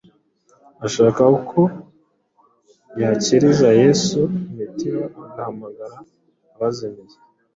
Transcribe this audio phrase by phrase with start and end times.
[0.85, 1.59] Ashaka uko
[3.01, 4.19] yakiriza Yesu
[4.51, 5.95] imitima agahamagara
[6.53, 7.17] abazimiye